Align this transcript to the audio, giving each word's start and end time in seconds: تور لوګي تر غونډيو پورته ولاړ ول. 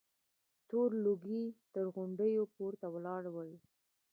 تور 0.69 0.89
لوګي 1.03 1.43
تر 1.73 1.85
غونډيو 1.95 2.43
پورته 2.55 2.87
ولاړ 2.93 3.23
ول. 3.33 3.51